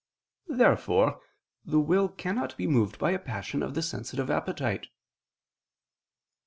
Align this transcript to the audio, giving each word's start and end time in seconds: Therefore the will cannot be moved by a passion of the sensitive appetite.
Therefore 0.49 1.21
the 1.63 1.79
will 1.79 2.09
cannot 2.09 2.57
be 2.57 2.65
moved 2.65 2.97
by 2.97 3.11
a 3.11 3.19
passion 3.19 3.61
of 3.61 3.75
the 3.75 3.83
sensitive 3.83 4.31
appetite. 4.31 4.87